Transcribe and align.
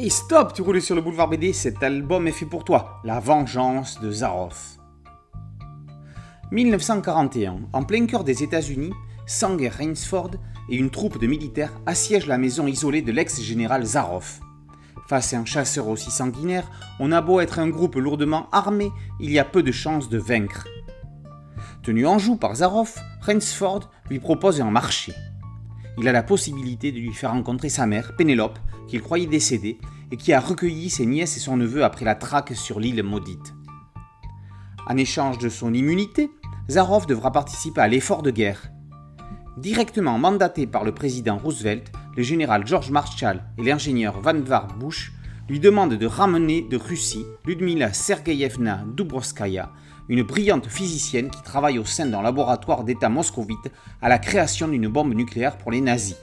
Et 0.00 0.10
stop, 0.10 0.52
tu 0.52 0.62
roules 0.62 0.80
sur 0.80 0.94
le 0.94 1.00
boulevard 1.00 1.26
BD, 1.26 1.52
cet 1.52 1.82
album 1.82 2.28
est 2.28 2.32
fait 2.32 2.46
pour 2.46 2.62
toi, 2.62 3.00
La 3.02 3.18
Vengeance 3.18 4.00
de 4.00 4.12
Zaroff. 4.12 4.78
1941, 6.52 7.62
en 7.72 7.82
plein 7.82 8.06
cœur 8.06 8.22
des 8.22 8.44
États-Unis, 8.44 8.92
Sanger 9.26 9.70
Rainsford 9.70 10.30
et 10.70 10.76
une 10.76 10.90
troupe 10.90 11.18
de 11.18 11.26
militaires 11.26 11.72
assiègent 11.84 12.28
la 12.28 12.38
maison 12.38 12.68
isolée 12.68 13.02
de 13.02 13.10
l'ex-général 13.10 13.84
Zaroff. 13.84 14.38
Face 15.08 15.34
à 15.34 15.38
un 15.38 15.44
chasseur 15.44 15.88
aussi 15.88 16.12
sanguinaire, 16.12 16.70
on 17.00 17.10
a 17.10 17.20
beau 17.20 17.40
être 17.40 17.58
un 17.58 17.68
groupe 17.68 17.96
lourdement 17.96 18.48
armé, 18.52 18.92
il 19.18 19.32
y 19.32 19.40
a 19.40 19.44
peu 19.44 19.64
de 19.64 19.72
chances 19.72 20.08
de 20.08 20.18
vaincre. 20.18 20.68
Tenu 21.82 22.06
en 22.06 22.20
joue 22.20 22.36
par 22.36 22.54
Zaroff, 22.54 22.98
Rainsford 23.22 23.90
lui 24.10 24.20
propose 24.20 24.60
un 24.60 24.70
marché 24.70 25.12
il 25.98 26.08
a 26.08 26.12
la 26.12 26.22
possibilité 26.22 26.92
de 26.92 26.98
lui 26.98 27.12
faire 27.12 27.32
rencontrer 27.32 27.68
sa 27.68 27.86
mère, 27.86 28.14
Pénélope, 28.16 28.58
qu'il 28.86 29.02
croyait 29.02 29.26
décédée, 29.26 29.78
et 30.10 30.16
qui 30.16 30.32
a 30.32 30.40
recueilli 30.40 30.88
ses 30.90 31.06
nièces 31.06 31.36
et 31.36 31.40
son 31.40 31.56
neveu 31.56 31.84
après 31.84 32.04
la 32.04 32.14
traque 32.14 32.54
sur 32.54 32.80
l'île 32.80 33.02
maudite. 33.02 33.54
En 34.86 34.96
échange 34.96 35.38
de 35.38 35.48
son 35.48 35.74
immunité, 35.74 36.30
Zaroff 36.70 37.06
devra 37.06 37.32
participer 37.32 37.80
à 37.80 37.88
l'effort 37.88 38.22
de 38.22 38.30
guerre. 38.30 38.70
Directement 39.58 40.18
mandaté 40.18 40.66
par 40.66 40.84
le 40.84 40.92
président 40.92 41.36
Roosevelt, 41.36 41.90
le 42.16 42.22
général 42.22 42.66
George 42.66 42.90
Marshall 42.90 43.42
et 43.58 43.64
l'ingénieur 43.64 44.20
Vannevar 44.20 44.68
Bush 44.78 45.12
lui 45.48 45.60
demandent 45.60 45.94
de 45.94 46.06
ramener 46.06 46.62
de 46.62 46.76
Russie 46.76 47.24
Ludmila 47.44 47.92
Sergeyevna 47.92 48.84
Dubrovskaya, 48.94 49.72
une 50.08 50.22
brillante 50.22 50.66
physicienne 50.66 51.30
qui 51.30 51.42
travaille 51.42 51.78
au 51.78 51.84
sein 51.84 52.06
d'un 52.06 52.22
laboratoire 52.22 52.84
d'État 52.84 53.08
moscovite 53.08 53.70
à 54.00 54.08
la 54.08 54.18
création 54.18 54.68
d'une 54.68 54.88
bombe 54.88 55.14
nucléaire 55.14 55.58
pour 55.58 55.70
les 55.70 55.80
nazis. 55.80 56.16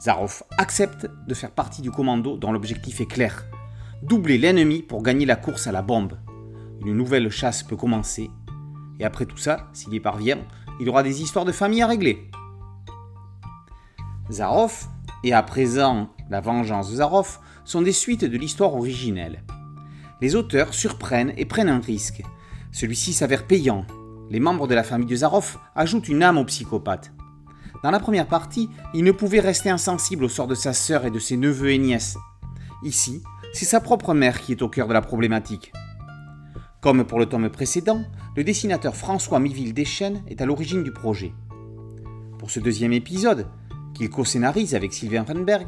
Zarov 0.00 0.42
accepte 0.56 1.06
de 1.26 1.34
faire 1.34 1.50
partie 1.50 1.82
du 1.82 1.90
commando 1.90 2.38
dont 2.38 2.52
l'objectif 2.52 3.00
est 3.00 3.06
clair 3.06 3.44
doubler 4.02 4.38
l'ennemi 4.38 4.82
pour 4.82 5.02
gagner 5.02 5.26
la 5.26 5.36
course 5.36 5.66
à 5.66 5.72
la 5.72 5.82
bombe. 5.82 6.18
Une 6.84 6.96
nouvelle 6.96 7.28
chasse 7.30 7.62
peut 7.62 7.76
commencer, 7.76 8.30
et 8.98 9.04
après 9.04 9.26
tout 9.26 9.36
ça, 9.36 9.68
s'il 9.72 9.92
y 9.92 10.00
parvient, 10.00 10.38
il 10.80 10.88
aura 10.88 11.02
des 11.02 11.22
histoires 11.22 11.44
de 11.44 11.52
famille 11.52 11.82
à 11.82 11.86
régler. 11.86 12.30
Zarov, 14.30 14.86
et 15.22 15.34
à 15.34 15.42
présent 15.42 16.08
la 16.30 16.40
vengeance 16.40 16.90
de 16.90 16.96
Zarov, 16.96 17.38
sont 17.64 17.82
des 17.82 17.92
suites 17.92 18.24
de 18.24 18.38
l'histoire 18.38 18.74
originelle 18.74 19.44
les 20.20 20.34
auteurs 20.34 20.74
surprennent 20.74 21.32
et 21.36 21.44
prennent 21.44 21.68
un 21.68 21.80
risque. 21.80 22.22
Celui-ci 22.72 23.12
s'avère 23.12 23.46
payant. 23.46 23.86
Les 24.30 24.40
membres 24.40 24.68
de 24.68 24.74
la 24.74 24.84
famille 24.84 25.08
de 25.08 25.16
Zaroff 25.16 25.58
ajoutent 25.74 26.08
une 26.08 26.22
âme 26.22 26.38
au 26.38 26.44
psychopathe. 26.44 27.12
Dans 27.82 27.90
la 27.90 28.00
première 28.00 28.28
partie, 28.28 28.68
il 28.94 29.04
ne 29.04 29.12
pouvait 29.12 29.40
rester 29.40 29.70
insensible 29.70 30.24
au 30.24 30.28
sort 30.28 30.46
de 30.46 30.54
sa 30.54 30.72
sœur 30.72 31.06
et 31.06 31.10
de 31.10 31.18
ses 31.18 31.36
neveux 31.36 31.70
et 31.70 31.78
nièces. 31.78 32.18
Ici, 32.82 33.22
c'est 33.52 33.64
sa 33.64 33.80
propre 33.80 34.14
mère 34.14 34.40
qui 34.40 34.52
est 34.52 34.62
au 34.62 34.68
cœur 34.68 34.86
de 34.86 34.92
la 34.92 35.00
problématique. 35.00 35.72
Comme 36.80 37.04
pour 37.04 37.18
le 37.18 37.26
tome 37.26 37.50
précédent, 37.50 38.02
le 38.36 38.44
dessinateur 38.44 38.96
François 38.96 39.40
Miville 39.40 39.74
Deschênes 39.74 40.22
est 40.28 40.40
à 40.40 40.46
l'origine 40.46 40.82
du 40.82 40.92
projet. 40.92 41.32
Pour 42.38 42.50
ce 42.50 42.60
deuxième 42.60 42.92
épisode, 42.92 43.46
qu'il 43.94 44.08
co-scénarise 44.08 44.74
avec 44.74 44.92
Sylvain 44.92 45.24
Renberg, 45.24 45.66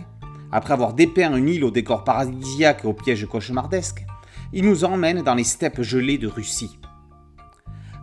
après 0.52 0.74
avoir 0.74 0.94
dépeint 0.94 1.34
une 1.34 1.48
île 1.48 1.64
au 1.64 1.70
décor 1.70 2.04
paradisiaque 2.04 2.82
et 2.84 2.86
au 2.86 2.92
piège 2.92 3.26
cauchemardesque, 3.26 4.04
il 4.52 4.66
nous 4.66 4.84
emmène 4.84 5.22
dans 5.22 5.34
les 5.34 5.44
steppes 5.44 5.82
gelées 5.82 6.18
de 6.18 6.28
Russie. 6.28 6.78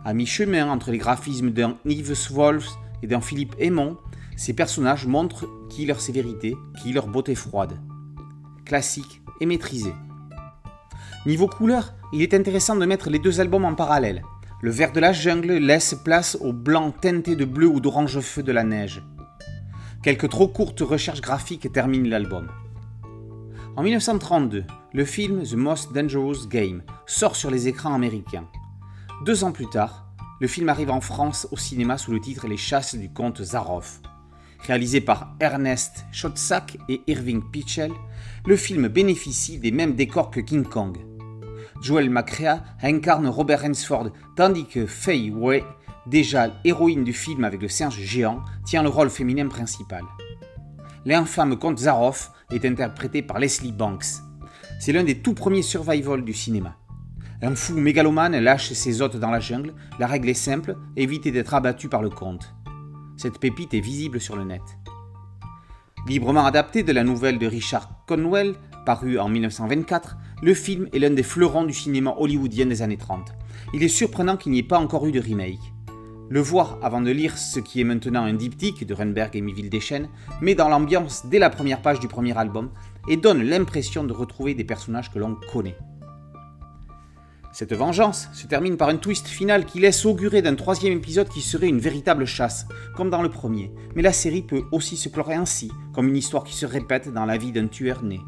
À 0.04 0.14
mi-chemin 0.14 0.68
entre 0.68 0.90
les 0.90 0.98
graphismes 0.98 1.50
d'un 1.50 1.76
Yves 1.84 2.32
Wolf 2.32 2.68
et 3.02 3.06
d'un 3.06 3.20
Philippe 3.20 3.54
Aymon, 3.58 3.96
ces 4.36 4.54
personnages 4.54 5.06
montrent 5.06 5.48
qui 5.68 5.86
leur 5.86 6.00
sévérité, 6.00 6.56
qui 6.82 6.92
leur 6.92 7.06
beauté 7.06 7.34
froide. 7.34 7.78
Classique 8.64 9.22
et 9.40 9.46
maîtrisé. 9.46 9.92
Niveau 11.26 11.46
couleur, 11.46 11.94
il 12.12 12.22
est 12.22 12.34
intéressant 12.34 12.76
de 12.76 12.86
mettre 12.86 13.10
les 13.10 13.18
deux 13.18 13.40
albums 13.40 13.64
en 13.64 13.74
parallèle. 13.74 14.22
Le 14.62 14.70
vert 14.70 14.92
de 14.92 15.00
la 15.00 15.12
jungle 15.12 15.52
laisse 15.52 15.94
place 15.94 16.36
au 16.40 16.52
blanc 16.52 16.90
teinté 16.90 17.36
de 17.36 17.44
bleu 17.44 17.66
ou 17.66 17.80
d'orange 17.80 18.20
feu 18.20 18.42
de 18.42 18.52
la 18.52 18.64
neige. 18.64 19.02
Quelques 20.02 20.30
trop 20.30 20.48
courtes 20.48 20.80
recherches 20.80 21.20
graphiques 21.20 21.70
terminent 21.72 22.08
l'album. 22.08 22.48
En 23.76 23.84
1932, 23.84 24.64
le 24.92 25.04
film 25.04 25.44
The 25.44 25.54
Most 25.54 25.92
Dangerous 25.92 26.48
Game 26.48 26.82
sort 27.06 27.36
sur 27.36 27.52
les 27.52 27.68
écrans 27.68 27.94
américains. 27.94 28.48
Deux 29.24 29.44
ans 29.44 29.52
plus 29.52 29.68
tard, 29.68 30.08
le 30.40 30.48
film 30.48 30.68
arrive 30.68 30.90
en 30.90 31.00
France 31.00 31.46
au 31.52 31.56
cinéma 31.56 31.96
sous 31.96 32.10
le 32.10 32.20
titre 32.20 32.48
Les 32.48 32.56
chasses 32.56 32.96
du 32.96 33.12
comte 33.12 33.42
Zaroff. 33.42 34.00
Réalisé 34.66 35.00
par 35.00 35.36
Ernest 35.38 36.04
Schotzak 36.10 36.78
et 36.88 37.02
Irving 37.06 37.42
Pitchell, 37.50 37.92
le 38.44 38.56
film 38.56 38.88
bénéficie 38.88 39.58
des 39.58 39.70
mêmes 39.70 39.94
décors 39.94 40.30
que 40.30 40.40
King 40.40 40.64
Kong. 40.64 40.98
Joel 41.80 42.10
McCrea 42.10 42.64
incarne 42.82 43.28
Robert 43.28 43.62
Rensford, 43.62 44.10
tandis 44.34 44.66
que 44.66 44.84
Faye 44.84 45.30
Way, 45.30 45.64
déjà 46.06 46.50
héroïne 46.64 47.04
du 47.04 47.12
film 47.12 47.44
avec 47.44 47.62
le 47.62 47.68
singe 47.68 48.00
géant, 48.00 48.42
tient 48.66 48.82
le 48.82 48.88
rôle 48.88 49.10
féminin 49.10 49.46
principal. 49.46 50.02
L'infâme 51.06 51.56
comte 51.56 51.78
Zaroff 51.78 52.32
est 52.50 52.64
interprété 52.64 53.22
par 53.22 53.38
Leslie 53.38 53.72
Banks. 53.72 54.22
C'est 54.80 54.92
l'un 54.92 55.04
des 55.04 55.18
tout 55.18 55.34
premiers 55.34 55.62
survival 55.62 56.24
du 56.24 56.32
cinéma. 56.32 56.76
Un 57.42 57.54
fou 57.54 57.74
mégalomane 57.74 58.38
lâche 58.38 58.72
ses 58.72 59.00
hôtes 59.00 59.16
dans 59.16 59.30
la 59.30 59.40
jungle, 59.40 59.72
la 59.98 60.06
règle 60.06 60.28
est 60.28 60.34
simple, 60.34 60.76
éviter 60.96 61.32
d'être 61.32 61.54
abattu 61.54 61.88
par 61.88 62.02
le 62.02 62.10
comte. 62.10 62.54
Cette 63.16 63.38
pépite 63.38 63.74
est 63.74 63.80
visible 63.80 64.20
sur 64.20 64.36
le 64.36 64.44
net. 64.44 64.62
Librement 66.06 66.44
adapté 66.44 66.82
de 66.82 66.92
la 66.92 67.04
nouvelle 67.04 67.38
de 67.38 67.46
Richard 67.46 68.04
Conwell, 68.06 68.54
parue 68.86 69.18
en 69.18 69.28
1924, 69.28 70.16
le 70.42 70.54
film 70.54 70.88
est 70.92 70.98
l'un 70.98 71.10
des 71.10 71.22
fleurons 71.22 71.64
du 71.64 71.74
cinéma 71.74 72.14
hollywoodien 72.16 72.66
des 72.66 72.82
années 72.82 72.96
30. 72.96 73.32
Il 73.74 73.82
est 73.82 73.88
surprenant 73.88 74.36
qu'il 74.36 74.52
n'y 74.52 74.58
ait 74.58 74.62
pas 74.62 74.78
encore 74.78 75.06
eu 75.06 75.12
de 75.12 75.20
remake. 75.20 75.60
Le 76.30 76.40
voir 76.40 76.78
avant 76.80 77.00
de 77.00 77.10
lire 77.10 77.36
ce 77.36 77.58
qui 77.58 77.80
est 77.80 77.84
maintenant 77.84 78.22
un 78.22 78.34
diptyque 78.34 78.86
de 78.86 78.94
Renberg 78.94 79.34
et 79.34 79.40
Miville 79.40 79.68
Deschênes 79.68 80.08
met 80.40 80.54
dans 80.54 80.68
l'ambiance 80.68 81.26
dès 81.26 81.40
la 81.40 81.50
première 81.50 81.82
page 81.82 81.98
du 81.98 82.06
premier 82.06 82.38
album 82.38 82.70
et 83.08 83.16
donne 83.16 83.42
l'impression 83.42 84.04
de 84.04 84.12
retrouver 84.12 84.54
des 84.54 84.62
personnages 84.62 85.10
que 85.10 85.18
l'on 85.18 85.34
connaît. 85.52 85.76
Cette 87.52 87.74
vengeance 87.74 88.28
se 88.32 88.46
termine 88.46 88.76
par 88.76 88.90
un 88.90 88.96
twist 88.96 89.26
final 89.26 89.64
qui 89.66 89.80
laisse 89.80 90.06
augurer 90.06 90.40
d'un 90.40 90.54
troisième 90.54 90.96
épisode 90.96 91.28
qui 91.28 91.40
serait 91.40 91.66
une 91.66 91.80
véritable 91.80 92.26
chasse, 92.26 92.68
comme 92.94 93.10
dans 93.10 93.22
le 93.22 93.28
premier, 93.28 93.72
mais 93.96 94.02
la 94.02 94.12
série 94.12 94.42
peut 94.42 94.62
aussi 94.70 94.96
se 94.96 95.08
clore 95.08 95.30
ainsi, 95.30 95.72
comme 95.92 96.06
une 96.06 96.16
histoire 96.16 96.44
qui 96.44 96.54
se 96.54 96.64
répète 96.64 97.12
dans 97.12 97.26
la 97.26 97.38
vie 97.38 97.50
d'un 97.50 97.66
tueur 97.66 98.04
né. 98.04 98.20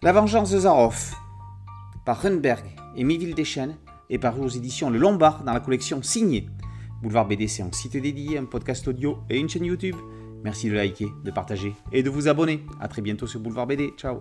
La 0.00 0.12
vengeance 0.12 0.52
de 0.52 0.60
Zaroff, 0.60 1.14
par 2.06 2.22
Renberg 2.22 2.64
et 2.96 3.04
Miville 3.04 3.34
Deschênes, 3.34 3.76
est 4.12 4.18
paru 4.18 4.42
aux 4.42 4.48
éditions 4.48 4.90
Le 4.90 4.98
Lombard 4.98 5.42
dans 5.44 5.52
la 5.52 5.60
collection 5.60 6.02
Signée. 6.02 6.48
Boulevard 7.02 7.26
BD, 7.26 7.48
c'est 7.48 7.62
un 7.62 7.72
site 7.72 7.96
dédié, 7.96 8.38
un 8.38 8.44
podcast 8.44 8.86
audio 8.86 9.18
et 9.28 9.38
une 9.38 9.48
chaîne 9.48 9.64
YouTube. 9.64 9.96
Merci 10.44 10.68
de 10.68 10.74
liker, 10.74 11.08
de 11.24 11.30
partager 11.30 11.74
et 11.92 12.02
de 12.02 12.10
vous 12.10 12.28
abonner. 12.28 12.64
A 12.80 12.88
très 12.88 13.02
bientôt 13.02 13.26
sur 13.26 13.40
Boulevard 13.40 13.66
BD. 13.66 13.92
Ciao 13.96 14.20